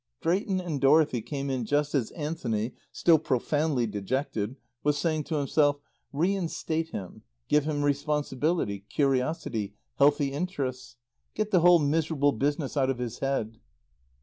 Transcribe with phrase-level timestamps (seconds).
[0.19, 5.77] Drayton and Dorothy came in just as Anthony (still profoundly dejected) was saying to himself,
[6.11, 7.21] "Reinstate him.
[7.47, 10.95] Give him responsibility curiosity healthy interests.
[11.35, 13.59] Get the whole miserable business out of his head."